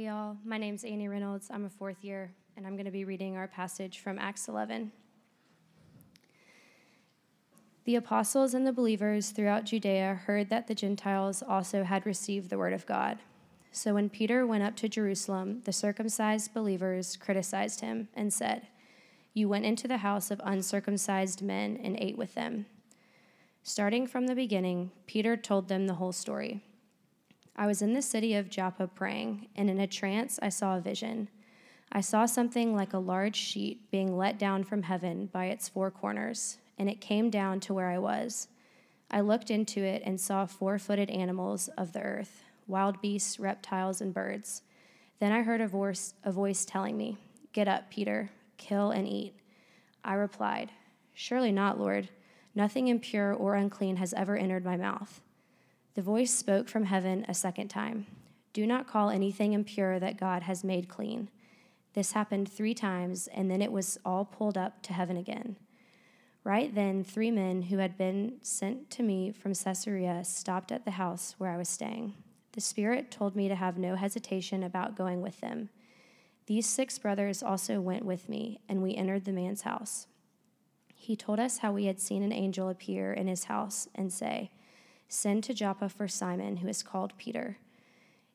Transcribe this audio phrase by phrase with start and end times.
[0.00, 0.38] Hey, y'all.
[0.46, 1.50] My name's Annie Reynolds.
[1.50, 4.92] I'm a fourth year, and I'm going to be reading our passage from Acts 11.
[7.84, 12.56] The apostles and the believers throughout Judea heard that the Gentiles also had received the
[12.56, 13.18] word of God.
[13.72, 18.68] So when Peter went up to Jerusalem, the circumcised believers criticized him and said,
[19.34, 22.64] You went into the house of uncircumcised men and ate with them.
[23.62, 26.62] Starting from the beginning, Peter told them the whole story.
[27.56, 30.80] I was in the city of Joppa praying, and in a trance I saw a
[30.80, 31.28] vision.
[31.92, 35.90] I saw something like a large sheet being let down from heaven by its four
[35.90, 38.48] corners, and it came down to where I was.
[39.10, 44.00] I looked into it and saw four footed animals of the earth, wild beasts, reptiles,
[44.00, 44.62] and birds.
[45.18, 47.18] Then I heard a voice, a voice telling me,
[47.52, 49.34] Get up, Peter, kill and eat.
[50.04, 50.70] I replied,
[51.12, 52.08] Surely not, Lord.
[52.54, 55.20] Nothing impure or unclean has ever entered my mouth.
[56.00, 58.06] The voice spoke from heaven a second time
[58.54, 61.28] Do not call anything impure that God has made clean.
[61.92, 65.56] This happened three times, and then it was all pulled up to heaven again.
[66.42, 70.92] Right then, three men who had been sent to me from Caesarea stopped at the
[70.92, 72.14] house where I was staying.
[72.52, 75.68] The Spirit told me to have no hesitation about going with them.
[76.46, 80.06] These six brothers also went with me, and we entered the man's house.
[80.94, 84.50] He told us how we had seen an angel appear in his house and say,
[85.12, 87.58] Send to Joppa for Simon, who is called Peter.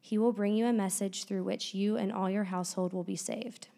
[0.02, 3.16] He will bring you a message through which you and all your household will be
[3.16, 3.70] saved.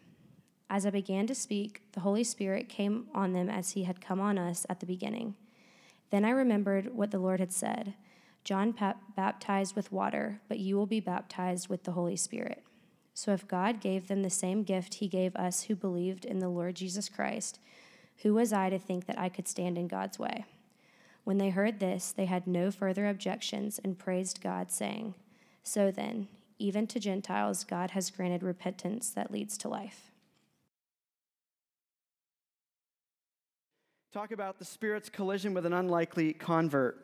[0.68, 4.20] As I began to speak, the Holy Spirit came on them as he had come
[4.20, 5.36] on us at the beginning.
[6.10, 7.94] Then I remembered what the Lord had said
[8.42, 8.74] John
[9.14, 12.64] baptized with water, but you will be baptized with the Holy Spirit.
[13.14, 16.48] So if God gave them the same gift he gave us who believed in the
[16.48, 17.60] Lord Jesus Christ,
[18.22, 20.44] who was I to think that I could stand in God's way?
[21.28, 25.12] When they heard this, they had no further objections and praised God, saying,
[25.62, 26.26] So then,
[26.58, 30.10] even to Gentiles, God has granted repentance that leads to life.
[34.10, 36.96] Talk about the Spirit's collision with an unlikely convert.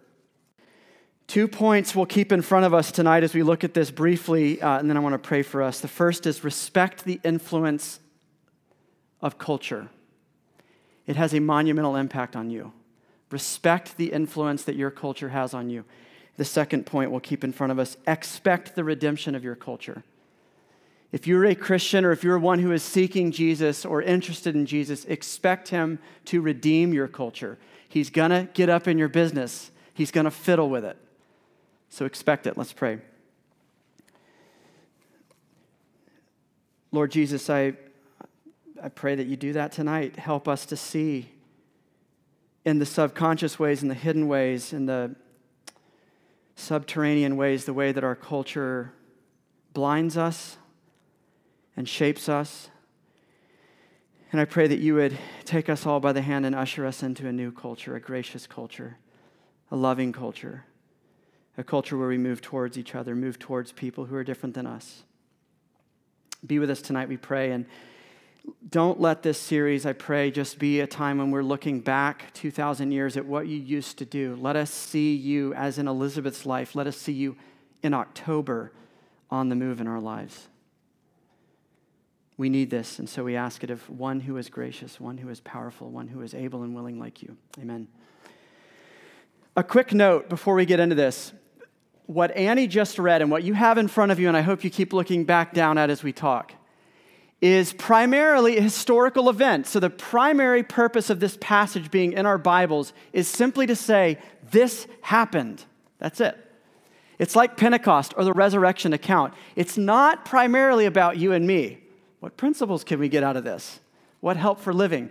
[1.26, 4.58] Two points we'll keep in front of us tonight as we look at this briefly,
[4.62, 5.80] uh, and then I want to pray for us.
[5.80, 8.00] The first is respect the influence
[9.20, 9.90] of culture,
[11.06, 12.72] it has a monumental impact on you.
[13.30, 15.84] Respect the influence that your culture has on you.
[16.36, 20.02] The second point we'll keep in front of us expect the redemption of your culture.
[21.12, 24.66] If you're a Christian or if you're one who is seeking Jesus or interested in
[24.66, 27.56] Jesus, expect him to redeem your culture.
[27.88, 30.96] He's going to get up in your business, he's going to fiddle with it.
[31.88, 32.58] So expect it.
[32.58, 32.98] Let's pray.
[36.90, 37.74] Lord Jesus, I,
[38.82, 40.16] I pray that you do that tonight.
[40.16, 41.28] Help us to see
[42.64, 45.14] in the subconscious ways, in the hidden ways, in the
[46.56, 48.92] subterranean ways, the way that our culture
[49.72, 50.56] blinds us
[51.76, 52.70] and shapes us.
[54.32, 57.02] And I pray that you would take us all by the hand and usher us
[57.02, 58.98] into a new culture, a gracious culture,
[59.70, 60.64] a loving culture,
[61.56, 64.66] a culture where we move towards each other, move towards people who are different than
[64.66, 65.04] us.
[66.46, 67.52] Be with us tonight, we pray.
[67.52, 67.66] And
[68.68, 72.90] don't let this series, I pray, just be a time when we're looking back 2,000
[72.90, 74.36] years at what you used to do.
[74.38, 76.74] Let us see you as in Elizabeth's life.
[76.74, 77.36] Let us see you
[77.82, 78.72] in October
[79.30, 80.48] on the move in our lives.
[82.36, 85.28] We need this, and so we ask it of one who is gracious, one who
[85.28, 87.36] is powerful, one who is able and willing like you.
[87.60, 87.86] Amen.
[89.56, 91.32] A quick note before we get into this.
[92.06, 94.64] What Annie just read and what you have in front of you, and I hope
[94.64, 96.54] you keep looking back down at as we talk
[97.40, 99.66] is primarily a historical event.
[99.66, 104.18] So, the primary purpose of this passage being in our Bibles is simply to say,
[104.50, 105.64] this happened.
[105.98, 106.38] That's it.
[107.18, 109.34] It's like Pentecost or the resurrection account.
[109.56, 111.78] It's not primarily about you and me.
[112.20, 113.80] What principles can we get out of this?
[114.20, 115.10] What help for living?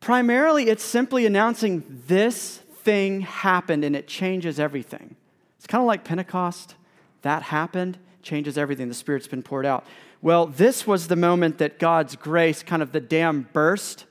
[0.00, 5.14] Primarily, it's simply announcing this thing happened and it changes everything.
[5.58, 6.74] It's kind of like Pentecost.
[7.22, 8.88] That happened, changes everything.
[8.88, 9.86] The Spirit's been poured out.
[10.22, 14.06] Well, this was the moment that God's grace, kind of the dam burst.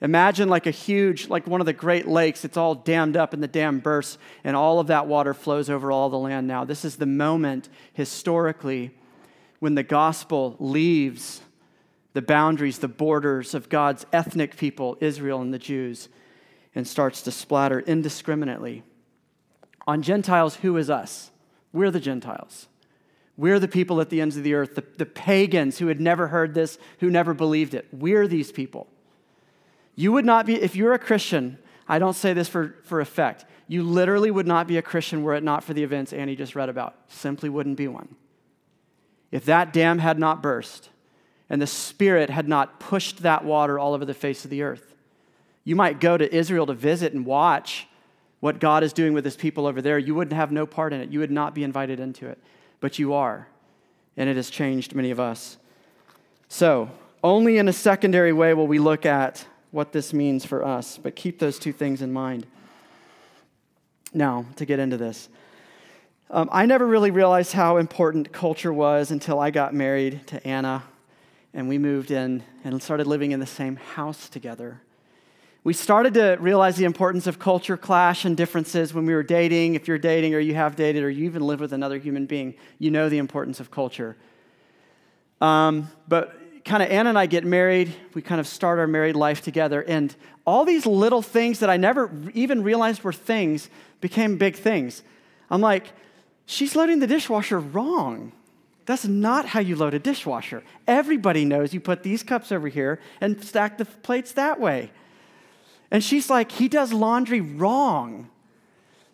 [0.00, 3.42] Imagine like a huge, like one of the great lakes, it's all dammed up and
[3.42, 6.64] the dam bursts, and all of that water flows over all the land now.
[6.64, 8.92] This is the moment historically
[9.58, 11.40] when the gospel leaves
[12.12, 16.08] the boundaries, the borders of God's ethnic people, Israel and the Jews,
[16.74, 18.84] and starts to splatter indiscriminately
[19.88, 20.56] on Gentiles.
[20.56, 21.32] Who is us?
[21.72, 22.68] We're the Gentiles.
[23.42, 26.28] We're the people at the ends of the earth, the, the pagans who had never
[26.28, 27.88] heard this, who never believed it.
[27.90, 28.86] We're these people.
[29.96, 31.58] You would not be, if you're a Christian,
[31.88, 35.34] I don't say this for, for effect, you literally would not be a Christian were
[35.34, 36.94] it not for the events Annie just read about.
[37.08, 38.14] Simply wouldn't be one.
[39.32, 40.90] if that dam had not burst
[41.50, 44.94] and the Spirit had not pushed that water all over the face of the earth.
[45.64, 47.88] You might go to Israel to visit and watch
[48.38, 49.98] what God is doing with his people over there.
[49.98, 52.38] You wouldn't have no part in it, you would not be invited into it,
[52.82, 53.48] but you are.
[54.18, 55.56] And it has changed many of us.
[56.48, 56.90] So,
[57.24, 61.16] only in a secondary way will we look at what this means for us, but
[61.16, 62.44] keep those two things in mind.
[64.12, 65.30] Now, to get into this,
[66.28, 70.82] um, I never really realized how important culture was until I got married to Anna
[71.54, 74.80] and we moved in and started living in the same house together.
[75.64, 79.74] We started to realize the importance of culture clash and differences when we were dating.
[79.76, 82.54] If you're dating or you have dated or you even live with another human being,
[82.80, 84.16] you know the importance of culture.
[85.40, 89.16] Um, but kind of Anna and I get married, we kind of start our married
[89.16, 90.14] life together, and
[90.44, 93.70] all these little things that I never even realized were things
[94.00, 95.02] became big things.
[95.50, 95.92] I'm like,
[96.46, 98.32] she's loading the dishwasher wrong.
[98.84, 100.64] That's not how you load a dishwasher.
[100.88, 104.90] Everybody knows you put these cups over here and stack the plates that way.
[105.92, 108.30] And she's like, he does laundry wrong.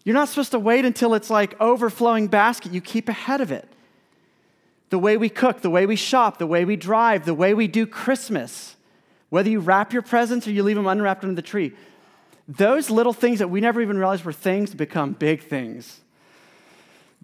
[0.05, 2.73] You're not supposed to wait until it's like overflowing basket.
[2.73, 3.69] You keep ahead of it.
[4.91, 7.67] The way we cook, the way we shop, the way we drive, the way we
[7.67, 8.77] do Christmas,
[9.29, 11.73] whether you wrap your presents or you leave them unwrapped under the tree,
[12.47, 16.01] those little things that we never even realized were things become big things.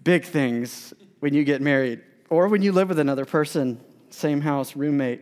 [0.03, 3.79] Big things when you get married or when you live with another person,
[4.09, 5.21] same house, roommate.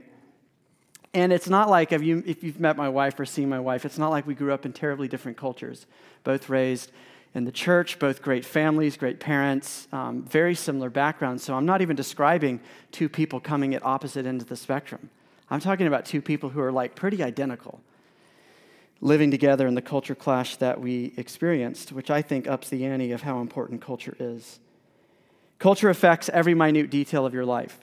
[1.14, 3.86] And it's not like, if, you, if you've met my wife or seen my wife,
[3.86, 5.86] it's not like we grew up in terribly different cultures,
[6.24, 6.92] both raised
[7.36, 11.44] in the church, both great families, great parents, um, very similar backgrounds.
[11.44, 12.60] So I'm not even describing
[12.92, 15.10] two people coming at opposite ends of the spectrum.
[15.50, 17.80] I'm talking about two people who are like pretty identical,
[19.02, 23.12] living together in the culture clash that we experienced, which I think ups the ante
[23.12, 24.60] of how important culture is.
[25.60, 27.80] Culture affects every minute detail of your life,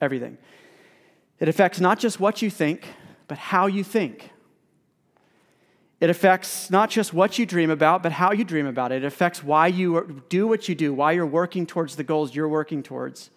[0.00, 0.38] everything.
[1.40, 2.86] It affects not just what you think,
[3.28, 4.30] but how you think.
[6.00, 9.02] It affects not just what you dream about, but how you dream about it.
[9.02, 12.48] It affects why you do what you do, why you're working towards the goals you're
[12.48, 13.30] working towards.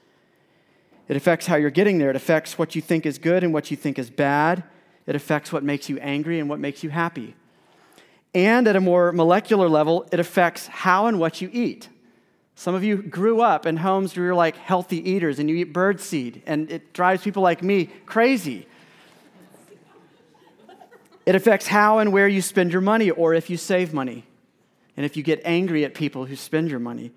[1.08, 2.10] It affects how you're getting there.
[2.10, 4.64] It affects what you think is good and what you think is bad.
[5.06, 7.36] It affects what makes you angry and what makes you happy.
[8.34, 11.88] And at a more molecular level, it affects how and what you eat.
[12.60, 15.72] Some of you grew up in homes where you're like healthy eaters and you eat
[15.74, 18.66] bird seed, and it drives people like me crazy.
[21.28, 24.26] It affects how and where you spend your money or if you save money,
[24.98, 27.12] and if you get angry at people who spend your money.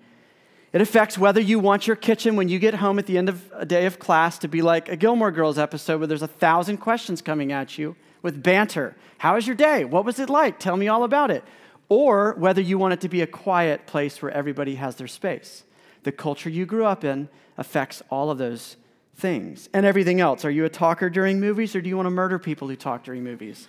[0.73, 3.51] It affects whether you want your kitchen when you get home at the end of
[3.55, 6.77] a day of class to be like a Gilmore Girls episode where there's a thousand
[6.77, 8.95] questions coming at you with banter.
[9.17, 9.85] How was your day?
[9.85, 10.59] What was it like?
[10.59, 11.43] Tell me all about it
[11.91, 15.65] or whether you want it to be a quiet place where everybody has their space.
[16.03, 17.27] The culture you grew up in
[17.57, 18.77] affects all of those
[19.17, 20.45] things and everything else.
[20.45, 23.03] Are you a talker during movies or do you want to murder people who talk
[23.03, 23.67] during movies?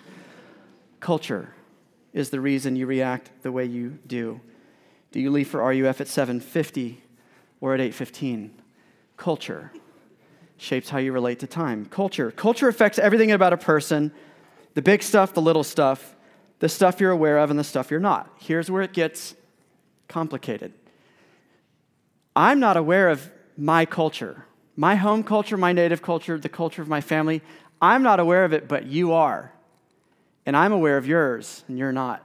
[1.01, 1.53] Culture
[2.13, 4.39] is the reason you react the way you do.
[5.11, 7.01] Do you leave for RUF at 7:50
[7.59, 8.51] or at 8:15?
[9.17, 9.73] Culture
[10.55, 11.87] shapes how you relate to time.
[11.87, 12.31] Culture.
[12.31, 14.13] Culture affects everything about a person,
[14.75, 16.15] the big stuff, the little stuff
[16.63, 18.29] the stuff you're aware of and the stuff you're not.
[18.39, 19.35] Here's where it gets
[20.07, 20.71] complicated.
[22.37, 24.45] I'm not aware of my culture,
[24.77, 27.41] my home culture, my native culture, the culture of my family.
[27.81, 29.51] I'm not aware of it, but you are.
[30.45, 32.23] And I'm aware of yours, and you're not.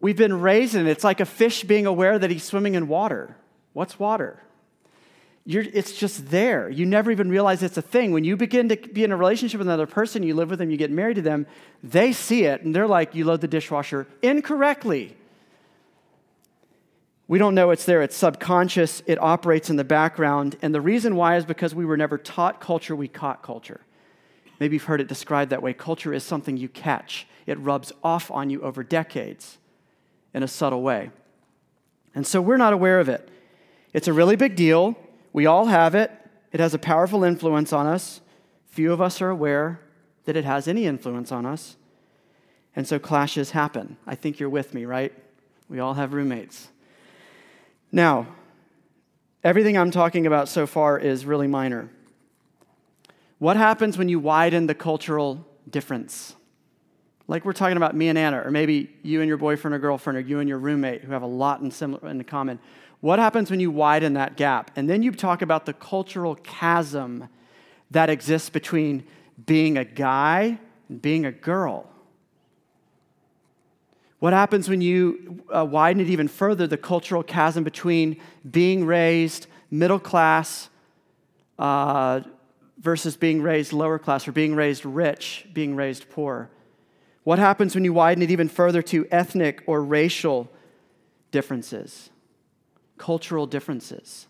[0.00, 0.90] We've been raised in it.
[0.92, 3.34] It's like a fish being aware that he's swimming in water.
[3.72, 4.44] What's water?
[5.46, 6.68] You're, it's just there.
[6.68, 8.12] You never even realize it's a thing.
[8.12, 10.70] When you begin to be in a relationship with another person, you live with them,
[10.70, 11.46] you get married to them,
[11.82, 15.16] they see it and they're like, you load the dishwasher incorrectly.
[17.26, 18.02] We don't know it's there.
[18.02, 19.04] It's subconscious.
[19.06, 20.56] It operates in the background.
[20.62, 23.80] And the reason why is because we were never taught culture, we caught culture.
[24.58, 25.72] Maybe you've heard it described that way.
[25.72, 29.58] Culture is something you catch, it rubs off on you over decades
[30.34, 31.10] in a subtle way.
[32.14, 33.28] And so we're not aware of it.
[33.92, 34.96] It's a really big deal.
[35.32, 36.10] We all have it,
[36.52, 38.20] it has a powerful influence on us.
[38.66, 39.80] Few of us are aware
[40.24, 41.76] that it has any influence on us.
[42.74, 43.96] And so clashes happen.
[44.06, 45.12] I think you're with me, right?
[45.68, 46.68] We all have roommates.
[47.92, 48.26] Now,
[49.42, 51.90] everything I'm talking about so far is really minor.
[53.38, 56.36] What happens when you widen the cultural difference?
[57.26, 60.16] Like we're talking about me and Anna, or maybe you and your boyfriend or girlfriend,
[60.16, 62.58] or you and your roommate who have a lot in, similar, in common.
[63.00, 64.70] What happens when you widen that gap?
[64.76, 67.28] And then you talk about the cultural chasm
[67.90, 69.04] that exists between
[69.46, 71.86] being a guy and being a girl.
[74.18, 79.46] What happens when you uh, widen it even further, the cultural chasm between being raised
[79.70, 80.68] middle class,
[81.58, 82.20] uh,
[82.78, 86.50] versus being raised lower class or being raised rich, being raised poor?
[87.24, 90.50] What happens when you widen it even further to ethnic or racial
[91.30, 92.10] differences,
[93.00, 94.28] cultural differences?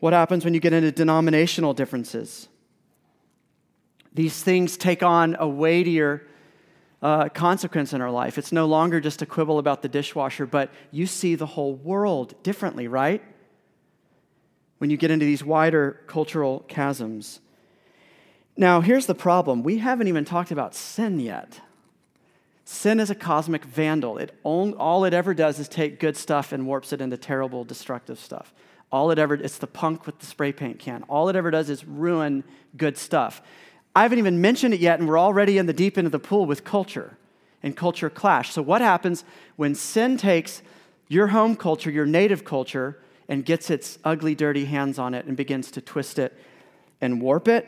[0.00, 2.48] What happens when you get into denominational differences?
[4.12, 6.26] These things take on a weightier
[7.00, 8.36] uh, consequence in our life.
[8.36, 12.34] It's no longer just a quibble about the dishwasher, but you see the whole world
[12.42, 13.22] differently, right?
[14.78, 17.40] When you get into these wider cultural chasms.
[18.56, 21.60] Now, here's the problem we haven't even talked about sin yet.
[22.72, 24.16] Sin is a cosmic vandal.
[24.16, 27.64] It all, all it ever does is take good stuff and warps it into terrible,
[27.64, 28.54] destructive stuff.
[28.92, 31.02] All it ever, it's the punk with the spray paint can.
[31.08, 32.44] All it ever does is ruin
[32.76, 33.42] good stuff.
[33.94, 36.20] I haven't even mentioned it yet, and we're already in the deep end of the
[36.20, 37.18] pool with culture
[37.60, 38.52] and culture clash.
[38.52, 39.24] So, what happens
[39.56, 40.62] when sin takes
[41.08, 45.36] your home culture, your native culture, and gets its ugly, dirty hands on it and
[45.36, 46.38] begins to twist it
[47.00, 47.66] and warp it?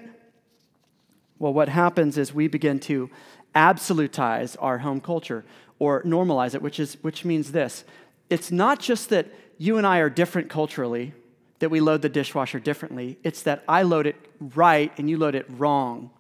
[1.41, 3.11] Well, what happens is we begin to
[3.55, 5.45] absolutize our home culture
[5.79, 7.85] or normalize it, which, is, which means this
[8.31, 9.27] it's not just that
[9.59, 11.13] you and I are different culturally,
[11.59, 13.19] that we load the dishwasher differently.
[13.23, 16.11] It's that I load it right and you load it wrong.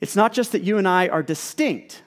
[0.00, 2.02] It's not just that you and I are distinct.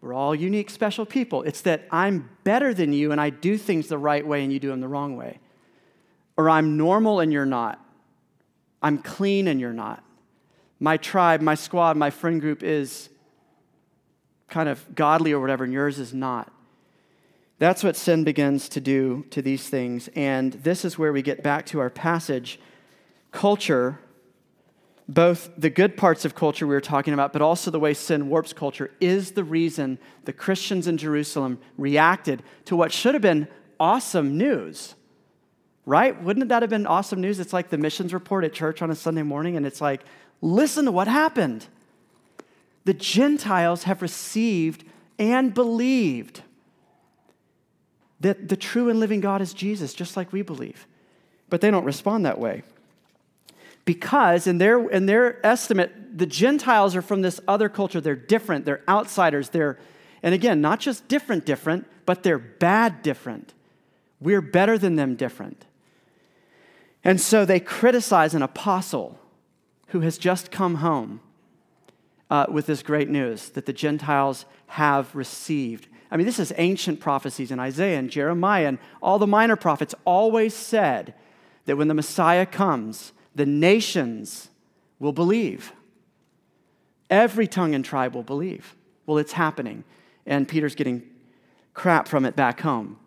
[0.00, 1.42] We're all unique, special people.
[1.44, 4.58] It's that I'm better than you and I do things the right way and you
[4.58, 5.38] do them the wrong way.
[6.36, 7.78] Or I'm normal and you're not.
[8.82, 10.02] I'm clean and you're not.
[10.80, 13.08] My tribe, my squad, my friend group is
[14.52, 16.52] kind of godly or whatever, and yours is not.
[17.58, 20.08] That's what sin begins to do to these things.
[20.14, 22.60] And this is where we get back to our passage.
[23.30, 23.98] Culture,
[25.08, 28.28] both the good parts of culture we were talking about, but also the way sin
[28.28, 33.48] warps culture, is the reason the Christians in Jerusalem reacted to what should have been
[33.80, 34.94] awesome news.
[35.86, 36.22] Right?
[36.22, 37.40] Wouldn't that have been awesome news?
[37.40, 40.02] It's like the missions report at church on a Sunday morning, and it's like,
[40.42, 41.66] listen to what happened.
[42.84, 44.84] The Gentiles have received
[45.18, 46.42] and believed
[48.20, 50.86] that the true and living God is Jesus, just like we believe.
[51.50, 52.62] But they don't respond that way.
[53.84, 58.00] Because, in their, in their estimate, the Gentiles are from this other culture.
[58.00, 59.48] They're different, they're outsiders.
[59.48, 59.78] They're,
[60.22, 63.54] and again, not just different, different, but they're bad, different.
[64.20, 65.64] We're better than them, different.
[67.02, 69.18] And so they criticize an apostle
[69.88, 71.20] who has just come home
[72.32, 77.00] uh, with this great news that the Gentiles have received I mean, this is ancient
[77.00, 81.14] prophecies in Isaiah and Jeremiah and all the minor prophets always said
[81.64, 84.50] that when the Messiah comes, the nations
[84.98, 85.72] will believe.
[87.08, 88.76] Every tongue and tribe will believe.
[89.06, 89.84] Well, it's happening.
[90.26, 91.02] And Peter's getting
[91.72, 92.98] crap from it back home.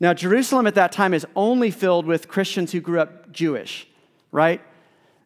[0.00, 3.86] Now, Jerusalem at that time is only filled with Christians who grew up Jewish,
[4.32, 4.60] right?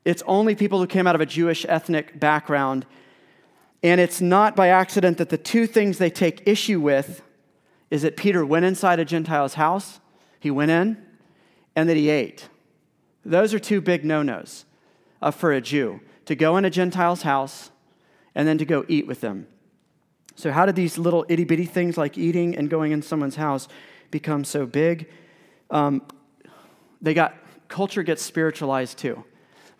[0.05, 2.85] It's only people who came out of a Jewish ethnic background
[3.83, 7.23] and it's not by accident that the two things they take issue with
[7.91, 10.01] is that Peter went inside a Gentile's house,
[10.39, 10.97] he went in,
[11.75, 12.49] and that he ate.
[13.25, 14.65] Those are two big no nos
[15.21, 17.71] uh, for a Jew to go in a Gentile's house
[18.35, 19.47] and then to go eat with them.
[20.35, 23.69] So, how did these little itty bitty things like eating and going in someone's house
[24.11, 25.11] become so big?
[25.71, 26.03] Um,
[27.01, 27.35] they got
[27.69, 29.25] culture gets spiritualized too.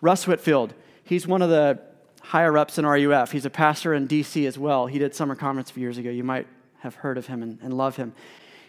[0.01, 1.79] Russ Whitfield, he's one of the
[2.23, 3.31] higher ups in RUF.
[3.31, 4.87] He's a pastor in DC as well.
[4.87, 6.09] He did summer conference a few years ago.
[6.09, 6.47] You might
[6.79, 8.13] have heard of him and, and love him.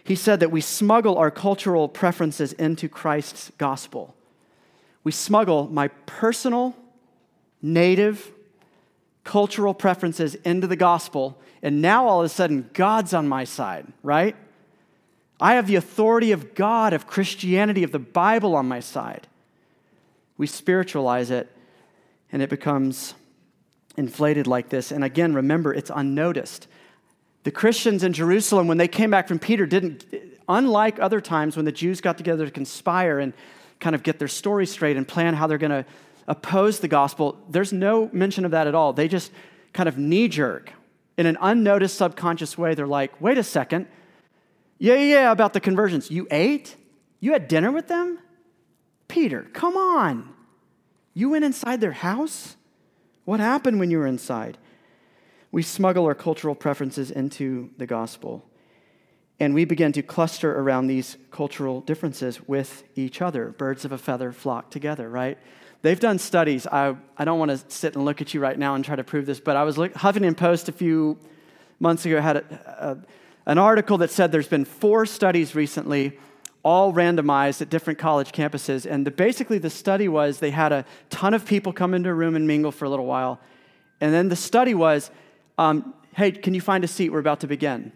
[0.03, 4.13] He said that we smuggle our cultural preferences into Christ's gospel.
[5.03, 6.75] We smuggle my personal,
[7.61, 8.31] native,
[9.23, 13.87] cultural preferences into the gospel, and now all of a sudden, God's on my side,
[14.03, 14.35] right?
[15.39, 19.27] I have the authority of God, of Christianity, of the Bible on my side.
[20.37, 21.51] We spiritualize it,
[22.31, 23.15] and it becomes
[23.97, 24.91] inflated like this.
[24.91, 26.67] And again, remember, it's unnoticed.
[27.43, 30.05] The Christians in Jerusalem, when they came back from Peter, didn't,
[30.47, 33.33] unlike other times when the Jews got together to conspire and
[33.79, 35.85] kind of get their story straight and plan how they're going to
[36.27, 38.93] oppose the gospel, there's no mention of that at all.
[38.93, 39.31] They just
[39.73, 40.71] kind of knee jerk
[41.17, 42.73] in an unnoticed subconscious way.
[42.73, 43.87] They're like, wait a second.
[44.77, 46.09] Yeah, yeah, about the conversions.
[46.11, 46.75] You ate?
[47.19, 48.19] You had dinner with them?
[49.07, 50.33] Peter, come on.
[51.13, 52.57] You went inside their house?
[53.25, 54.57] What happened when you were inside?
[55.51, 58.45] We smuggle our cultural preferences into the gospel.
[59.39, 63.49] And we begin to cluster around these cultural differences with each other.
[63.49, 65.37] Birds of a feather flock together, right?
[65.81, 66.65] They've done studies.
[66.67, 69.03] I, I don't want to sit and look at you right now and try to
[69.03, 71.17] prove this, but I was look, Huffington Post a few
[71.79, 72.43] months ago had a,
[72.79, 72.97] a,
[73.45, 76.17] an article that said there's been four studies recently
[76.65, 78.85] all randomized at different college campuses.
[78.89, 82.13] And the, basically, the study was they had a ton of people come into a
[82.13, 83.39] room and mingle for a little while.
[84.01, 85.11] And then the study was
[85.57, 87.11] um, hey, can you find a seat?
[87.11, 87.91] We're about to begin.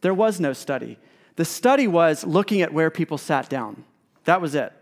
[0.00, 0.98] There was no study.
[1.36, 3.84] The study was looking at where people sat down.
[4.24, 4.72] That was it.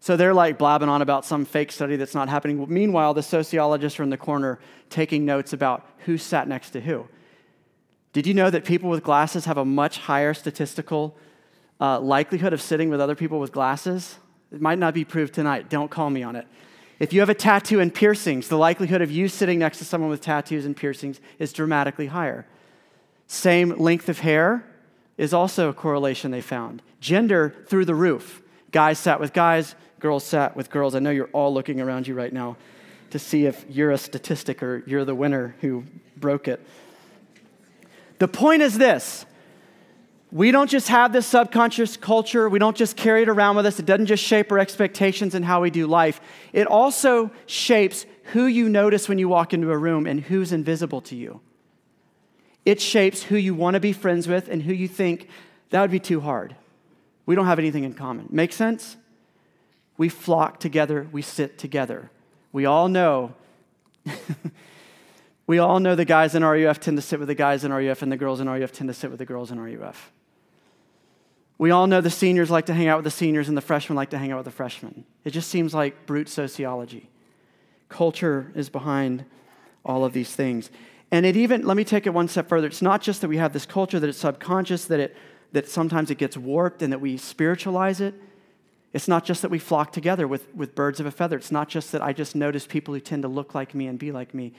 [0.00, 2.64] So they're like blabbing on about some fake study that's not happening.
[2.68, 7.06] Meanwhile, the sociologists are in the corner taking notes about who sat next to who.
[8.12, 11.16] Did you know that people with glasses have a much higher statistical
[11.80, 14.16] uh, likelihood of sitting with other people with glasses?
[14.52, 15.68] It might not be proved tonight.
[15.68, 16.46] Don't call me on it.
[16.98, 20.10] If you have a tattoo and piercings, the likelihood of you sitting next to someone
[20.10, 22.46] with tattoos and piercings is dramatically higher.
[23.26, 24.64] Same length of hair
[25.16, 26.82] is also a correlation they found.
[27.00, 28.42] Gender through the roof.
[28.70, 30.94] Guys sat with guys, girls sat with girls.
[30.94, 32.56] I know you're all looking around you right now
[33.10, 35.84] to see if you're a statistic or you're the winner who
[36.16, 36.60] broke it.
[38.18, 39.24] The point is this
[40.32, 43.78] we don't just have this subconscious culture, we don't just carry it around with us.
[43.78, 46.20] It doesn't just shape our expectations and how we do life,
[46.52, 51.00] it also shapes who you notice when you walk into a room and who's invisible
[51.02, 51.40] to you.
[52.64, 55.28] It shapes who you want to be friends with and who you think
[55.70, 56.54] that would be too hard.
[57.26, 58.26] We don't have anything in common.
[58.30, 58.96] Make sense?
[59.96, 62.10] We flock together, we sit together.
[62.52, 63.34] We all know
[65.46, 68.02] we all know the guys in RUF tend to sit with the guys in RUF,
[68.02, 70.12] and the girls in RUF tend to sit with the girls in RUF.
[71.60, 73.94] We all know the seniors like to hang out with the seniors, and the freshmen
[73.94, 75.04] like to hang out with the freshmen.
[75.26, 77.10] It just seems like brute sociology.
[77.90, 79.26] Culture is behind
[79.84, 80.70] all of these things.
[81.10, 82.66] And it even, let me take it one step further.
[82.66, 85.16] It's not just that we have this culture, that it's subconscious, that, it,
[85.52, 88.14] that sometimes it gets warped and that we spiritualize it.
[88.94, 91.36] It's not just that we flock together with, with birds of a feather.
[91.36, 93.98] It's not just that I just notice people who tend to look like me and
[93.98, 94.54] be like me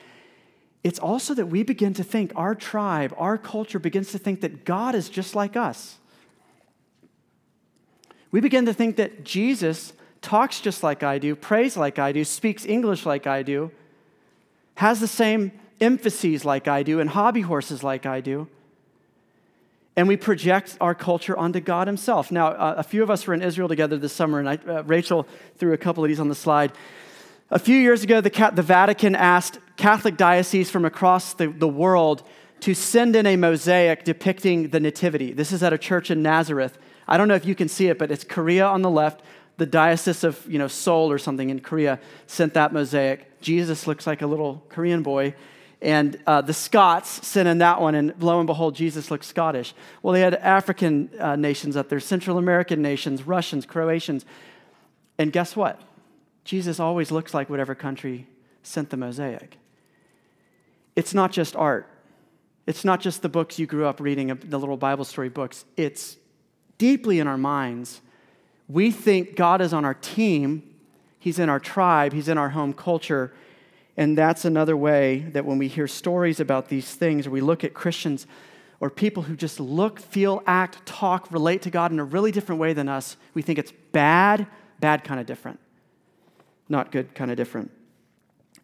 [0.84, 4.66] it's also that we begin to think, our tribe, our culture begins to think that
[4.66, 6.00] God is just like us.
[8.32, 12.24] We begin to think that Jesus talks just like I do, prays like I do,
[12.24, 13.72] speaks English like I do,
[14.76, 18.48] has the same emphases like I do, and hobby horses like I do.
[19.96, 22.32] And we project our culture onto God Himself.
[22.32, 25.28] Now, a few of us were in Israel together this summer, and I, uh, Rachel
[25.58, 26.72] threw a couple of these on the slide.
[27.50, 32.24] A few years ago, the, the Vatican asked Catholic dioceses from across the, the world
[32.62, 35.34] to send in a mosaic depicting the Nativity.
[35.34, 36.78] This is at a church in Nazareth.
[37.12, 39.22] I don't know if you can see it, but it's Korea on the left.
[39.58, 43.42] The Diocese of you know, Seoul or something in Korea sent that mosaic.
[43.42, 45.36] Jesus looks like a little Korean boy.
[45.82, 49.74] And uh, the Scots sent in that one, and lo and behold, Jesus looks Scottish.
[50.02, 54.24] Well, they had African uh, nations up there, Central American nations, Russians, Croatians.
[55.18, 55.82] And guess what?
[56.46, 58.26] Jesus always looks like whatever country
[58.64, 59.58] sent the mosaic.
[60.96, 61.90] It's not just art.
[62.66, 65.66] It's not just the books you grew up reading, the little Bible story books.
[65.76, 66.16] It's
[66.82, 68.02] deeply in our minds.
[68.68, 70.64] We think God is on our team,
[71.20, 73.32] He's in our tribe, He's in our home culture.
[73.98, 77.64] And that's another way that when we hear stories about these things, or we look
[77.64, 78.26] at Christians
[78.80, 82.60] or people who just look, feel, act, talk, relate to God in a really different
[82.60, 84.48] way than us, we think it's bad,
[84.80, 85.60] bad kind of different.
[86.68, 87.70] Not good kind of different.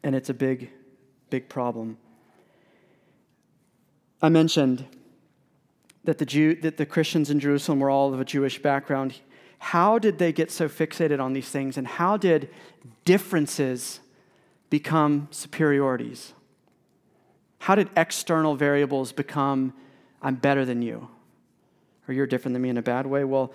[0.02, 0.72] And it's a big,
[1.30, 2.00] big problem.
[4.24, 4.88] I mentioned
[6.08, 9.16] that the, Jew, that the Christians in Jerusalem were all of a Jewish background.
[9.60, 12.50] How did they get so fixated on these things, and how did
[13.04, 14.00] differences
[14.70, 16.32] become superiorities?
[17.60, 19.74] How did external variables become,
[20.22, 21.10] I'm better than you,
[22.08, 23.26] or you're different than me in a bad way?
[23.26, 23.52] Well,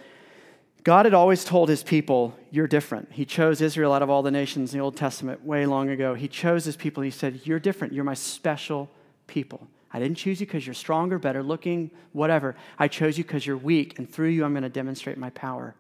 [0.85, 3.13] God had always told his people, You're different.
[3.13, 6.13] He chose Israel out of all the nations in the Old Testament way long ago.
[6.13, 7.95] He chose his people, and he said, You're different.
[7.95, 8.91] You're my special
[9.27, 9.69] people.
[9.93, 12.57] I didn't choose you because you're stronger, better looking, whatever.
[12.79, 15.75] I chose you because you're weak, and through you, I'm going to demonstrate my power.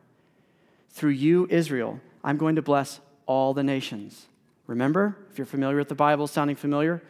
[0.90, 4.26] Through you, Israel, I'm going to bless all the nations.
[4.66, 7.02] Remember, if you're familiar with the Bible, sounding familiar,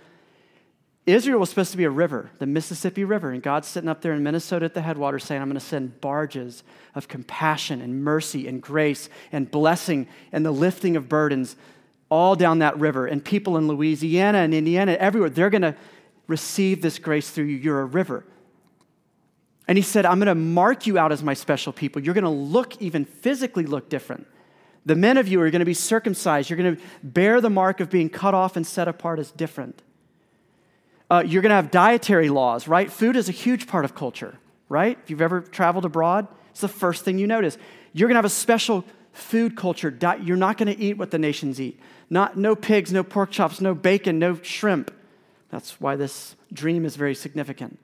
[1.04, 4.12] Israel was supposed to be a river, the Mississippi River, and God's sitting up there
[4.12, 6.62] in Minnesota at the headwaters saying, I'm going to send barges
[6.94, 11.56] of compassion and mercy and grace and blessing and the lifting of burdens
[12.08, 13.06] all down that river.
[13.06, 15.74] And people in Louisiana and Indiana, everywhere, they're going to
[16.26, 17.56] receive this grace through you.
[17.56, 18.24] You're a river.
[19.68, 22.02] And he said, I'm going to mark you out as my special people.
[22.02, 24.26] You're going to look, even physically look different.
[24.84, 26.50] The men of you are going to be circumcised.
[26.50, 29.80] You're going to bear the mark of being cut off and set apart as different.
[31.08, 32.90] Uh, you're going to have dietary laws, right?
[32.90, 34.98] Food is a huge part of culture, right?
[35.04, 37.56] If you've ever traveled abroad, it's the first thing you notice.
[37.92, 39.96] You're going to have a special food culture.
[40.22, 41.78] You're not going to eat what the nations eat.
[42.10, 44.90] Not, no pigs, no pork chops, no bacon, no shrimp.
[45.52, 47.78] That's why this dream is very significant.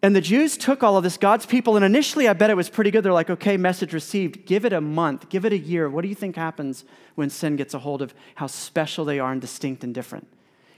[0.00, 2.70] And the Jews took all of this, God's people, and initially I bet it was
[2.70, 3.02] pretty good.
[3.02, 4.46] They're like, okay, message received.
[4.46, 5.90] Give it a month, give it a year.
[5.90, 6.84] What do you think happens
[7.16, 10.28] when sin gets a hold of how special they are and distinct and different?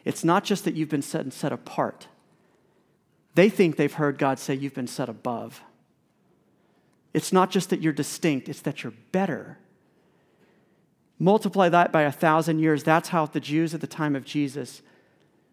[0.07, 2.09] It's not just that you've been set and set apart.
[3.35, 5.61] They think they've heard God say you've been set above.
[7.13, 9.59] It's not just that you're distinct, it's that you're better.
[11.19, 12.83] Multiply that by a thousand years.
[12.85, 14.81] That's how the Jews at the time of Jesus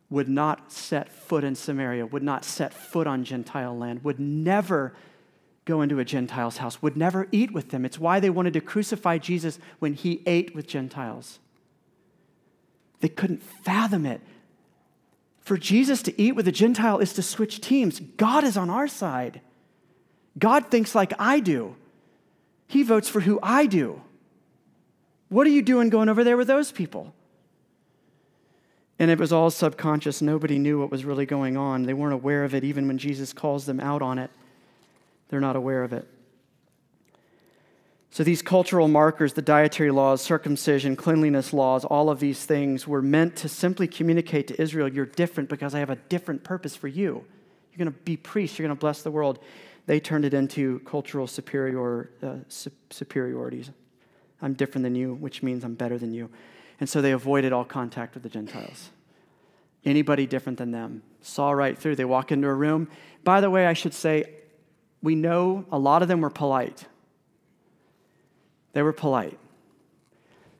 [0.10, 4.93] would not set foot in Samaria, would not set foot on Gentile land, would never
[5.65, 7.84] go into a Gentile's house, would never eat with them.
[7.84, 11.39] It's why they wanted to crucify Jesus when he ate with Gentiles.
[13.02, 14.22] They couldn't fathom it.
[15.41, 18.00] For Jesus to eat with a Gentile is to switch teams.
[18.00, 19.41] God is on our side.
[20.38, 21.76] God thinks like I do.
[22.67, 24.02] He votes for who I do.
[25.30, 27.13] What are you doing going over there with those people?
[29.00, 30.22] And it was all subconscious.
[30.22, 31.84] Nobody knew what was really going on.
[31.84, 32.64] They weren't aware of it.
[32.64, 34.32] Even when Jesus calls them out on it,
[35.30, 36.08] they're not aware of it.
[38.10, 43.02] So, these cultural markers, the dietary laws, circumcision, cleanliness laws, all of these things were
[43.02, 46.88] meant to simply communicate to Israel you're different because I have a different purpose for
[46.88, 47.24] you.
[47.72, 49.40] You're going to be priests, you're going to bless the world.
[49.86, 53.70] They turned it into cultural superior, uh, su- superiorities.
[54.42, 56.30] I'm different than you, which means I'm better than you.
[56.80, 58.90] And so they avoided all contact with the Gentiles.
[59.84, 61.02] Anybody different than them.
[61.22, 61.96] Saw right through.
[61.96, 62.90] They walk into a room.
[63.24, 64.26] By the way, I should say,
[65.02, 66.86] we know a lot of them were polite.
[68.74, 69.40] They were polite.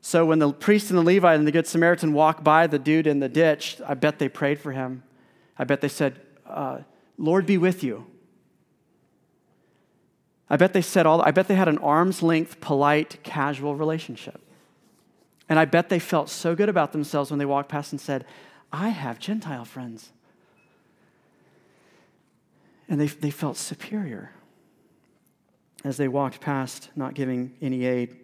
[0.00, 3.06] So when the priest and the Levite and the Good Samaritan walk by the dude
[3.06, 5.02] in the ditch, I bet they prayed for him.
[5.58, 6.78] I bet they said, uh,
[7.16, 8.06] Lord be with you.
[10.48, 14.40] I bet they said all, I bet they had an arm's length, polite, casual relationship.
[15.48, 18.24] And I bet they felt so good about themselves when they walked past and said,
[18.72, 20.10] I have Gentile friends.
[22.88, 24.32] And they, they felt superior
[25.84, 28.16] as they walked past, not giving any aid,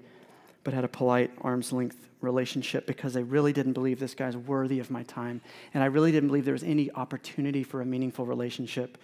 [0.64, 4.80] but had a polite arm's length relationship because they really didn't believe this guy's worthy
[4.80, 5.40] of my time.
[5.72, 8.98] And I really didn't believe there was any opportunity for a meaningful relationship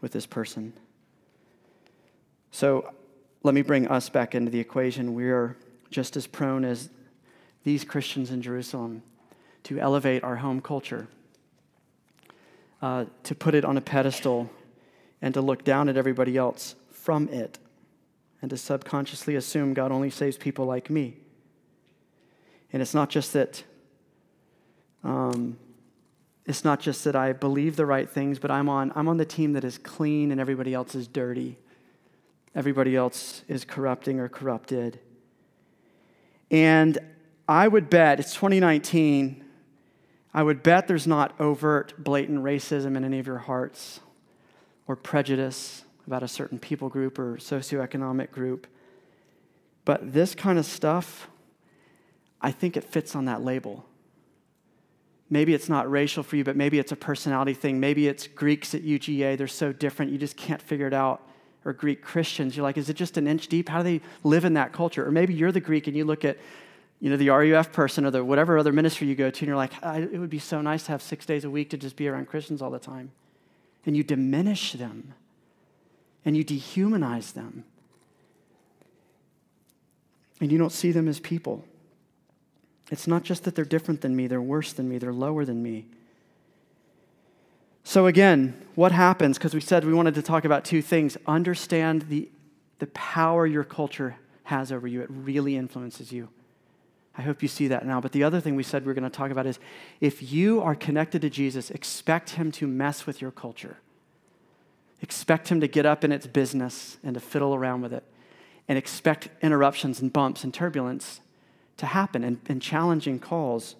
[0.00, 0.72] with this person.
[2.52, 2.92] So
[3.42, 5.14] let me bring us back into the equation.
[5.14, 5.56] We are
[5.90, 6.90] just as prone as
[7.64, 9.02] these Christians in Jerusalem
[9.64, 11.08] to elevate our home culture,
[12.80, 14.50] uh, to put it on a pedestal,
[15.22, 17.58] and to look down at everybody else from it,
[18.40, 21.16] and to subconsciously assume God only saves people like me.
[22.72, 23.64] And it's not just that.
[25.02, 25.58] Um,
[26.46, 29.24] it's not just that I believe the right things, but I'm on, I'm on the
[29.24, 31.58] team that is clean and everybody else is dirty.
[32.54, 34.98] Everybody else is corrupting or corrupted.
[36.50, 36.98] And
[37.50, 39.44] I would bet, it's 2019,
[40.32, 43.98] I would bet there's not overt, blatant racism in any of your hearts
[44.86, 48.68] or prejudice about a certain people group or socioeconomic group.
[49.84, 51.28] But this kind of stuff,
[52.40, 53.84] I think it fits on that label.
[55.28, 57.80] Maybe it's not racial for you, but maybe it's a personality thing.
[57.80, 61.20] Maybe it's Greeks at UGA, they're so different, you just can't figure it out.
[61.64, 63.68] Or Greek Christians, you're like, is it just an inch deep?
[63.68, 65.04] How do they live in that culture?
[65.04, 66.38] Or maybe you're the Greek and you look at
[67.00, 69.56] you know, the RUF person or the whatever other ministry you go to, and you're
[69.56, 72.06] like, it would be so nice to have six days a week to just be
[72.06, 73.10] around Christians all the time.
[73.86, 75.14] And you diminish them
[76.24, 77.64] and you dehumanize them.
[80.40, 81.64] And you don't see them as people.
[82.90, 85.62] It's not just that they're different than me, they're worse than me, they're lower than
[85.62, 85.86] me.
[87.84, 89.38] So, again, what happens?
[89.38, 92.28] Because we said we wanted to talk about two things understand the,
[92.78, 96.28] the power your culture has over you, it really influences you.
[97.20, 98.00] I hope you see that now.
[98.00, 99.58] But the other thing we said we are going to talk about is
[100.00, 103.76] if you are connected to Jesus, expect him to mess with your culture.
[105.02, 108.04] Expect him to get up in its business and to fiddle around with it.
[108.68, 111.20] And expect interruptions and bumps and turbulence
[111.76, 113.76] to happen and, and challenging calls.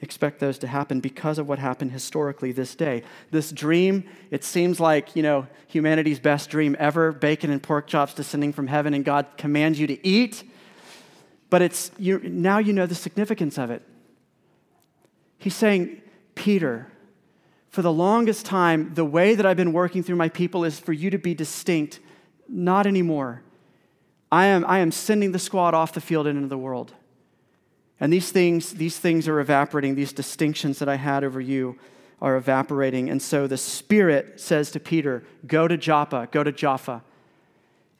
[0.00, 3.04] Expect those to happen because of what happened historically this day.
[3.30, 8.12] This dream, it seems like, you know, humanity's best dream ever bacon and pork chops
[8.12, 10.42] descending from heaven, and God commands you to eat
[11.52, 13.82] but it's you, now you know the significance of it.
[15.36, 16.00] He's saying,
[16.34, 16.90] Peter,
[17.68, 20.94] for the longest time, the way that I've been working through my people is for
[20.94, 22.00] you to be distinct.
[22.48, 23.42] Not anymore.
[24.30, 26.94] I am, I am sending the squad off the field and into the world.
[28.00, 29.94] And these things, these things are evaporating.
[29.94, 31.78] These distinctions that I had over you
[32.22, 33.10] are evaporating.
[33.10, 37.02] And so the Spirit says to Peter, Go to Joppa, go to Jaffa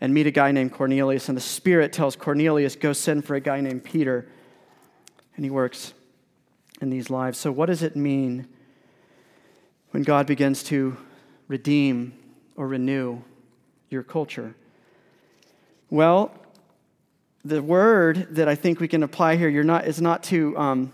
[0.03, 1.29] and meet a guy named Cornelius.
[1.29, 4.27] And the Spirit tells Cornelius, Go send for a guy named Peter.
[5.37, 5.95] And he works
[6.81, 7.39] in these lives.
[7.39, 8.49] So, what does it mean
[9.93, 10.97] when God begins to
[11.47, 12.15] redeem
[12.57, 13.23] or renew
[13.91, 14.57] your culture?
[15.89, 16.35] Well,
[17.45, 20.93] the word that I think we can apply here you're not, is not too, um,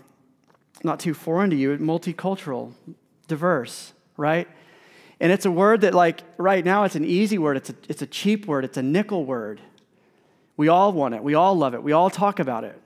[0.83, 2.73] not too foreign to you multicultural,
[3.27, 4.47] diverse, right?
[5.19, 7.57] And it's a word that, like, right now, it's an easy word.
[7.57, 8.63] It's a, it's a cheap word.
[8.63, 9.61] It's a nickel word.
[10.55, 11.23] We all want it.
[11.23, 11.83] We all love it.
[11.83, 12.81] We all talk about it.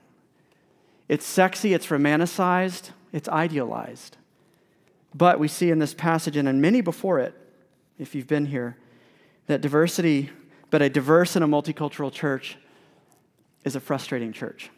[1.08, 4.16] It's sexy, it's romanticized, it's idealized.
[5.14, 7.34] But we see in this passage and in many before it,
[7.98, 8.76] if you've been here,
[9.46, 10.30] that diversity,
[10.70, 12.56] but a diverse and a multicultural church
[13.64, 14.70] is a frustrating church.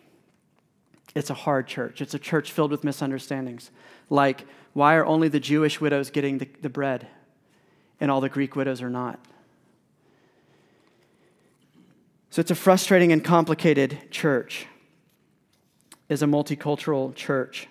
[1.15, 2.03] It's a hard church.
[2.03, 3.71] It's a church filled with misunderstandings.
[4.11, 7.09] Like, why are only the Jewish widows getting the, the bread
[8.01, 9.19] and all the Greek widows are not?
[12.31, 14.67] So it's a frustrating and complicated church,
[16.09, 17.69] is a multicultural church.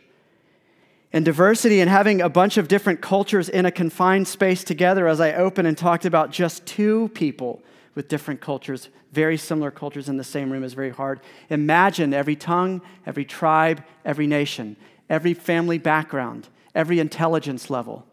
[1.14, 5.22] And diversity and having a bunch of different cultures in a confined space together, as
[5.22, 7.62] I opened and talked about just two people
[7.94, 11.22] with different cultures, very similar cultures in the same room is very hard.
[11.50, 14.76] Imagine every tongue, every tribe, every nation,
[15.10, 18.06] every family background, every intelligence level,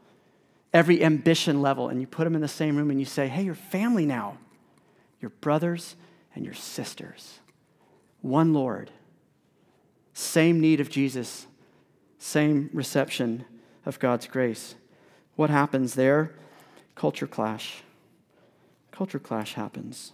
[0.72, 3.42] every ambition level, and you put them in the same room and you say, hey,
[3.42, 4.38] you're family now.
[5.20, 5.96] You're brothers
[6.34, 7.40] and your sisters.
[8.22, 8.90] One Lord,
[10.14, 11.46] same need of Jesus,
[12.18, 13.44] same reception
[13.84, 14.74] of God's grace.
[15.36, 16.32] What happens there?
[16.94, 17.82] Culture clash
[18.92, 20.12] culture clash happens.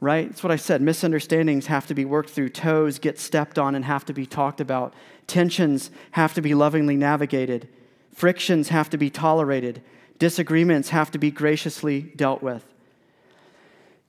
[0.00, 0.28] Right?
[0.28, 0.80] That's what I said.
[0.80, 4.60] Misunderstandings have to be worked through, toes get stepped on and have to be talked
[4.60, 4.94] about,
[5.26, 7.68] tensions have to be lovingly navigated,
[8.14, 9.82] frictions have to be tolerated,
[10.18, 12.64] disagreements have to be graciously dealt with.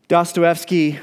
[0.08, 1.00] Dostoevsky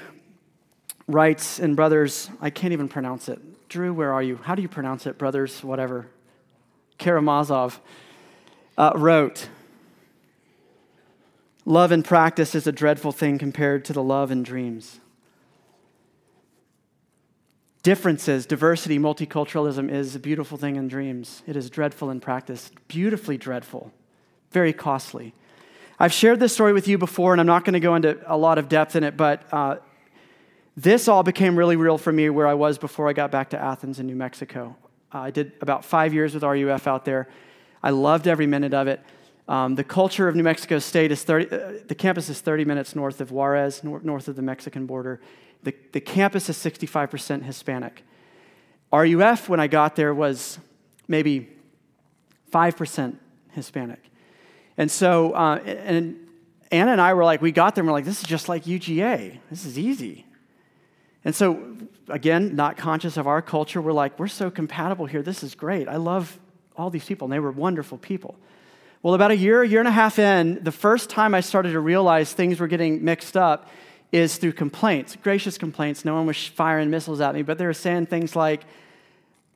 [1.06, 3.68] writes in Brothers, I can't even pronounce it.
[3.68, 4.36] Drew, where are you?
[4.36, 5.18] How do you pronounce it?
[5.18, 6.06] Brothers, whatever.
[6.98, 7.80] Karamazov
[8.76, 9.48] uh, wrote,
[11.64, 15.00] Love in practice is a dreadful thing compared to the love in dreams.
[17.88, 21.42] Differences, diversity, multiculturalism is a beautiful thing in dreams.
[21.46, 23.90] It is dreadful in practice, beautifully dreadful,
[24.50, 25.32] very costly.
[25.98, 28.36] I've shared this story with you before, and I'm not going to go into a
[28.36, 29.76] lot of depth in it, but uh,
[30.76, 33.58] this all became really real for me where I was before I got back to
[33.58, 34.76] Athens in New Mexico.
[35.14, 37.26] Uh, I did about five years with RUF out there.
[37.82, 39.00] I loved every minute of it.
[39.48, 42.94] Um, the culture of New Mexico State is 30, uh, the campus is 30 minutes
[42.94, 45.22] north of Juarez, nor- north of the Mexican border.
[45.62, 48.02] The, the campus is 65% Hispanic.
[48.92, 50.58] RUF, when I got there, was
[51.06, 51.48] maybe
[52.52, 53.16] 5%
[53.52, 54.02] Hispanic.
[54.76, 56.28] And so, uh, and
[56.70, 58.64] Anna and I were like, we got there and we're like, this is just like
[58.64, 59.38] UGA.
[59.50, 60.26] This is easy.
[61.24, 61.76] And so,
[62.08, 65.22] again, not conscious of our culture, we're like, we're so compatible here.
[65.22, 65.88] This is great.
[65.88, 66.38] I love
[66.76, 68.36] all these people, and they were wonderful people.
[69.02, 71.72] Well, about a year, a year and a half in, the first time I started
[71.72, 73.68] to realize things were getting mixed up
[74.10, 76.04] is through complaints, gracious complaints.
[76.04, 78.64] No one was firing missiles at me, but they were saying things like,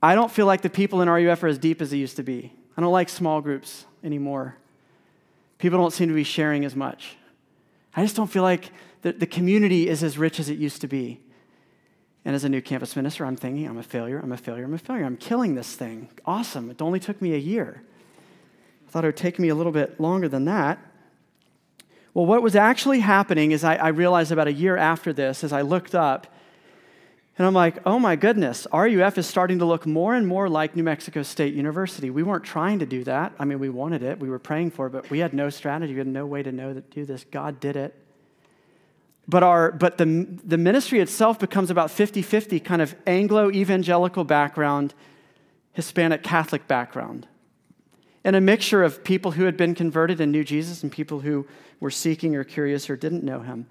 [0.03, 2.23] I don't feel like the people in RUF are as deep as they used to
[2.23, 2.53] be.
[2.77, 4.57] I don't like small groups anymore.
[5.59, 7.17] People don't seem to be sharing as much.
[7.95, 8.71] I just don't feel like
[9.03, 11.21] the, the community is as rich as it used to be.
[12.25, 14.75] And as a new campus minister, I'm thinking, I'm a failure, I'm a failure, I'm
[14.75, 15.05] a failure.
[15.05, 16.09] I'm killing this thing.
[16.25, 16.71] Awesome.
[16.71, 17.83] It only took me a year
[18.93, 20.79] I thought it would take me a little bit longer than that.
[22.15, 25.53] Well, what was actually happening is I, I, realized about a year after this, as
[25.53, 26.27] I looked up,
[27.39, 30.77] and I'm like, oh my goodness, RUF is starting to look more and more like
[30.77, 32.11] New Mexico State University.
[32.11, 33.33] We weren't trying to do that.
[33.39, 35.95] I mean, we wanted it, we were praying for it, but we had no strategy,
[35.95, 37.25] we had no way to know that do this.
[37.31, 37.95] God did it.
[39.27, 44.25] But, our, but the, the ministry itself becomes about 50 50 kind of Anglo evangelical
[44.25, 44.93] background,
[45.73, 47.27] Hispanic Catholic background
[48.25, 51.47] and a mixture of people who had been converted and knew Jesus and people who
[51.81, 53.67] were seeking or curious or didn't know him.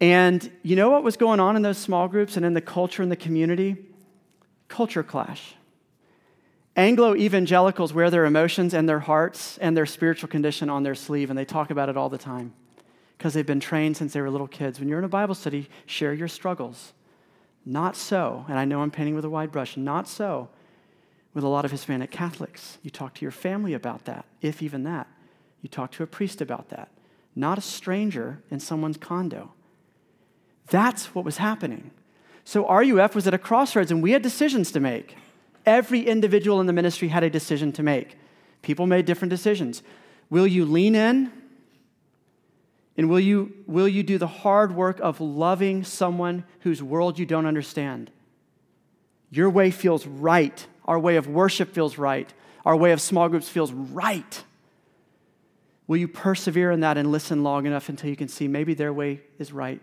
[0.00, 3.02] And you know what was going on in those small groups and in the culture
[3.02, 3.76] and the community?
[4.68, 5.54] Culture clash.
[6.76, 11.30] Anglo evangelicals wear their emotions and their hearts and their spiritual condition on their sleeve,
[11.30, 12.52] and they talk about it all the time
[13.16, 14.78] because they've been trained since they were little kids.
[14.78, 16.92] When you're in a Bible study, share your struggles.
[17.66, 20.50] Not so, and I know I'm painting with a wide brush, not so
[21.34, 22.78] with a lot of Hispanic Catholics.
[22.82, 25.06] You talk to your family about that, if even that.
[25.62, 26.88] You talk to a priest about that,
[27.34, 29.52] not a stranger in someone's condo.
[30.68, 31.90] That's what was happening.
[32.44, 35.16] So RUF was at a crossroads and we had decisions to make.
[35.66, 38.16] Every individual in the ministry had a decision to make.
[38.62, 39.82] People made different decisions.
[40.30, 41.32] Will you lean in?
[42.96, 47.26] And will you, will you do the hard work of loving someone whose world you
[47.26, 48.10] don't understand?
[49.30, 52.32] Your way feels right our way of worship feels right.
[52.64, 54.42] Our way of small groups feels right.
[55.86, 58.92] Will you persevere in that and listen long enough until you can see maybe their
[58.92, 59.82] way is right?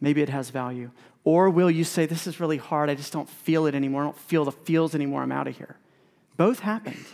[0.00, 0.90] Maybe it has value.
[1.24, 2.90] Or will you say, This is really hard.
[2.90, 4.02] I just don't feel it anymore.
[4.02, 5.22] I don't feel the feels anymore.
[5.22, 5.76] I'm out of here.
[6.36, 7.04] Both happened.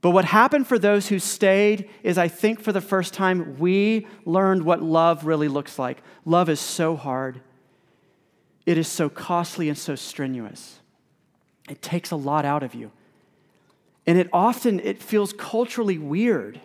[0.00, 4.06] But what happened for those who stayed is, I think, for the first time, we
[4.24, 6.02] learned what love really looks like.
[6.24, 7.40] Love is so hard,
[8.66, 10.80] it is so costly and so strenuous.
[11.68, 12.90] It takes a lot out of you.
[14.06, 16.60] And it often it feels culturally weird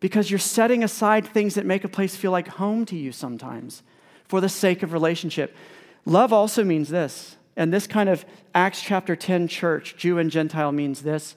[0.00, 3.82] because you're setting aside things that make a place feel like home to you sometimes
[4.28, 5.56] for the sake of relationship.
[6.04, 10.72] Love also means this, and this kind of Acts chapter 10 church, Jew and Gentile
[10.72, 11.36] means this.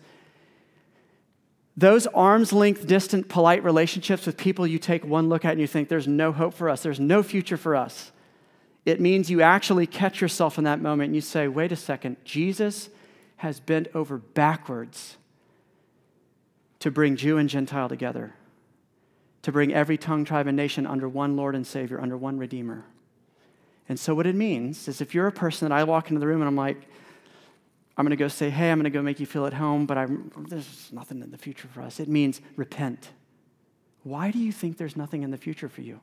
[1.77, 5.67] Those arm's length distant polite relationships with people you take one look at and you
[5.67, 8.11] think there's no hope for us, there's no future for us.
[8.87, 12.15] It means you actually catch yourself in that moment and you say, wait a second,
[12.23, 12.89] Jesus
[13.35, 15.17] has bent over backwards
[16.79, 18.33] to bring Jew and Gentile together,
[19.41, 22.85] to bring every tongue, tribe, and nation under one Lord and Savior, under one Redeemer.
[23.89, 26.27] And so, what it means is if you're a person that I walk into the
[26.27, 26.77] room and I'm like,
[27.97, 29.85] I'm going to go say, hey, I'm going to go make you feel at home,
[29.85, 31.99] but I'm, there's nothing in the future for us.
[31.99, 33.09] It means repent.
[34.03, 35.99] Why do you think there's nothing in the future for you?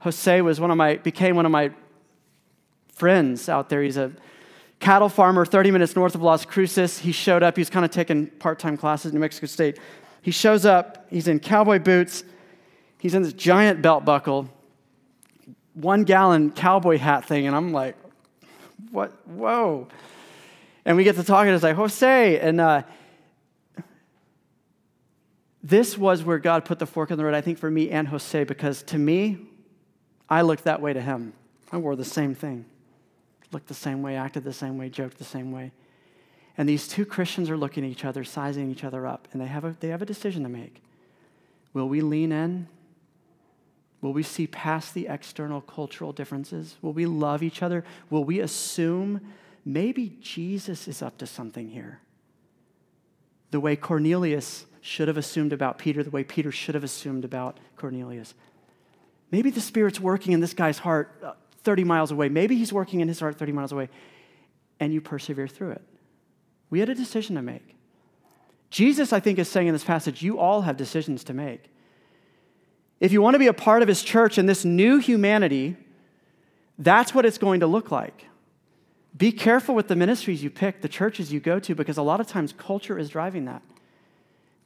[0.00, 1.70] Jose was one of my, became one of my
[2.94, 3.82] friends out there.
[3.82, 4.12] He's a
[4.80, 6.98] cattle farmer 30 minutes north of Las Cruces.
[6.98, 7.56] He showed up.
[7.56, 9.78] He's kind of taking part time classes in New Mexico State.
[10.22, 11.06] He shows up.
[11.10, 12.24] He's in cowboy boots.
[12.98, 14.48] He's in this giant belt buckle,
[15.74, 17.46] one gallon cowboy hat thing.
[17.46, 17.96] And I'm like,
[18.90, 19.12] what?
[19.26, 19.86] Whoa.
[20.84, 21.48] And we get to talking.
[21.48, 22.40] And it's like, Jose.
[22.40, 22.82] And uh,
[25.62, 28.08] this was where God put the fork in the road, I think, for me and
[28.08, 29.38] Jose, because to me,
[30.28, 31.32] I looked that way to him.
[31.72, 32.64] I wore the same thing
[33.52, 35.72] looked the same way, acted the same way, joked the same way.
[36.56, 39.46] And these two Christians are looking at each other, sizing each other up, and they
[39.46, 40.82] have a, they have a decision to make.
[41.72, 42.68] Will we lean in?
[44.00, 46.76] Will we see past the external cultural differences?
[46.82, 47.84] Will we love each other?
[48.10, 49.20] Will we assume
[49.64, 52.00] maybe Jesus is up to something here?
[53.50, 57.58] The way Cornelius should have assumed about Peter, the way Peter should have assumed about
[57.76, 58.34] Cornelius.
[59.30, 62.28] Maybe the Spirit's working in this guy's heart uh, 30 miles away.
[62.28, 63.88] Maybe he's working in his heart 30 miles away,
[64.80, 65.82] and you persevere through it.
[66.70, 67.74] We had a decision to make.
[68.70, 71.70] Jesus, I think, is saying in this passage, you all have decisions to make.
[73.00, 75.76] If you want to be a part of his church and this new humanity,
[76.78, 78.26] that's what it's going to look like.
[79.16, 82.20] Be careful with the ministries you pick, the churches you go to, because a lot
[82.20, 83.62] of times culture is driving that.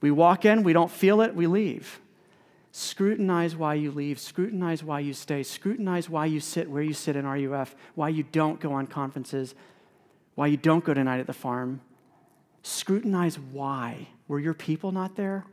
[0.01, 2.01] We walk in, we don't feel it, we leave.
[2.75, 4.19] Scrutinize why you leave.
[4.19, 5.43] Scrutinize why you stay.
[5.43, 9.55] Scrutinize why you sit where you sit in RUF, why you don't go on conferences,
[10.35, 11.83] why you don't go tonight at the farm.
[12.63, 14.09] Scrutinize why.
[14.27, 15.45] Were your people not there?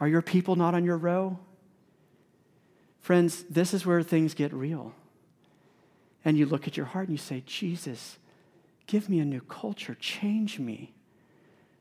[0.00, 1.38] Are your people not on your row?
[3.00, 4.92] Friends, this is where things get real.
[6.26, 8.18] And you look at your heart and you say, Jesus,
[8.86, 10.92] give me a new culture, change me.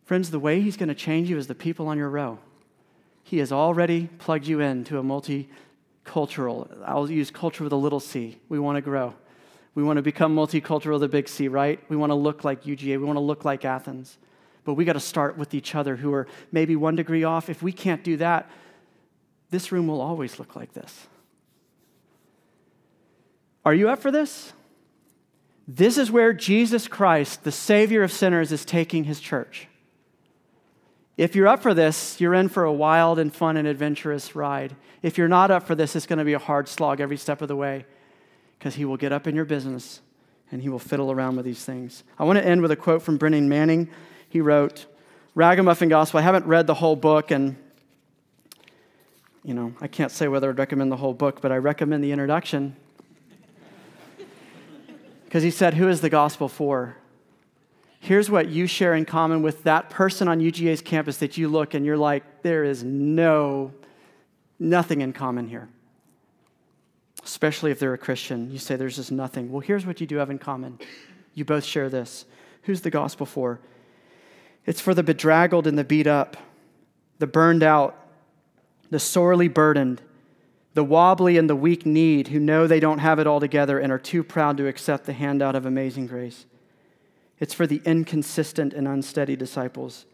[0.05, 2.39] Friends, the way He's going to change you is the people on your row.
[3.27, 6.81] He has already plugged you into a multicultural.
[6.85, 8.39] I'll use culture with a little c.
[8.47, 9.15] We want to grow.
[9.75, 11.77] We want to become multicultural the big C, right?
[11.89, 12.97] We want to look like UGA.
[12.97, 14.17] We want to look like Athens.
[14.63, 17.49] But we got to start with each other who are maybe one degree off.
[17.49, 18.49] If we can't do that,
[19.49, 21.07] this room will always look like this.
[23.65, 24.53] Are you up for this?
[25.67, 29.67] This is where Jesus Christ, the Savior of sinners, is taking his church.
[31.17, 34.75] If you're up for this, you're in for a wild and fun and adventurous ride.
[35.01, 37.41] If you're not up for this, it's going to be a hard slog every step
[37.41, 37.85] of the way
[38.59, 40.01] because he will get up in your business
[40.51, 42.03] and he will fiddle around with these things.
[42.19, 43.89] I want to end with a quote from Brennan Manning.
[44.29, 44.85] He wrote,
[45.35, 46.19] Ragamuffin Gospel.
[46.19, 47.57] I haven't read the whole book, and
[49.43, 52.11] you know, I can't say whether I'd recommend the whole book, but I recommend the
[52.11, 52.75] introduction.
[55.25, 56.97] Because he said, Who is the gospel for?
[57.99, 61.73] Here's what you share in common with that person on UGA's campus that you look
[61.73, 63.73] and you're like, there is no,
[64.59, 65.67] nothing in common here.
[67.23, 68.51] Especially if they're a Christian.
[68.51, 69.51] You say there's just nothing.
[69.51, 70.79] Well, here's what you do have in common.
[71.33, 72.25] You both share this.
[72.63, 73.59] Who's the gospel for?
[74.65, 76.37] It's for the bedraggled and the beat up,
[77.19, 77.95] the burned out,
[78.89, 80.01] the sorely burdened,
[80.73, 83.91] the wobbly and the weak kneed who know they don't have it all together and
[83.91, 86.45] are too proud to accept the handout of amazing grace.
[87.39, 90.05] It's for the inconsistent and unsteady disciples.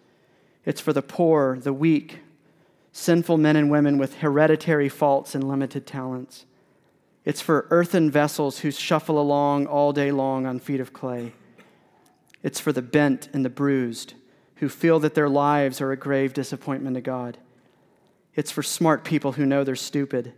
[0.65, 2.19] It's for the poor, the weak,
[2.91, 6.45] sinful men and women with hereditary faults and limited talents.
[7.25, 11.33] It's for earthen vessels who shuffle along all day long on feet of clay.
[12.43, 14.13] It's for the bent and the bruised,
[14.57, 17.37] who feel that their lives are a grave disappointment to God.
[18.35, 20.33] It's for smart people who know they're stupid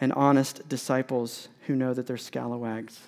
[0.00, 3.00] and honest disciples who know that they're scalawags.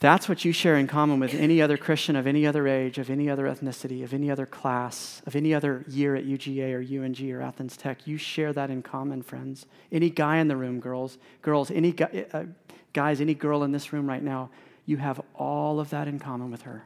[0.00, 3.10] That's what you share in common with any other Christian of any other age, of
[3.10, 7.32] any other ethnicity, of any other class, of any other year at UGA or UNG
[7.32, 8.06] or Athens Tech.
[8.06, 9.66] You share that in common, friends.
[9.90, 12.44] Any guy in the room, girls, girls, any guy, uh,
[12.92, 14.50] guys, any girl in this room right now,
[14.86, 16.84] you have all of that in common with her.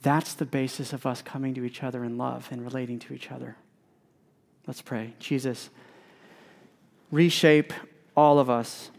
[0.00, 3.30] That's the basis of us coming to each other in love and relating to each
[3.30, 3.56] other.
[4.66, 5.14] Let's pray.
[5.18, 5.68] Jesus,
[7.10, 7.74] reshape
[8.16, 8.90] all of us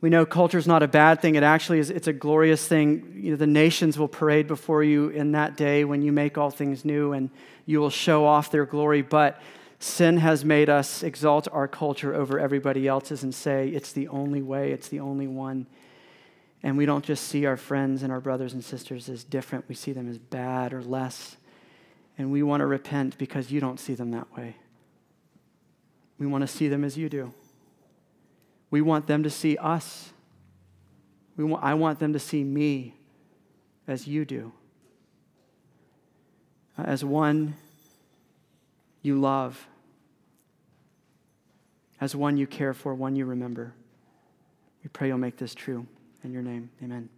[0.00, 1.34] we know culture is not a bad thing.
[1.34, 3.12] It actually is it's a glorious thing.
[3.16, 6.50] You know, the nations will parade before you in that day when you make all
[6.50, 7.30] things new and
[7.66, 9.02] you will show off their glory.
[9.02, 9.40] But
[9.78, 14.40] sin has made us exalt our culture over everybody else's and say it's the only
[14.40, 15.66] way, it's the only one.
[16.62, 19.74] And we don't just see our friends and our brothers and sisters as different, we
[19.74, 21.36] see them as bad or less.
[22.16, 24.56] And we want to repent because you don't see them that way.
[26.18, 27.32] We want to see them as you do.
[28.70, 30.12] We want them to see us.
[31.36, 32.94] We want, I want them to see me
[33.88, 34.52] as you do,
[36.78, 37.54] uh, as one
[39.02, 39.66] you love,
[42.00, 43.72] as one you care for, one you remember.
[44.84, 45.86] We pray you'll make this true.
[46.22, 47.08] In your name, amen.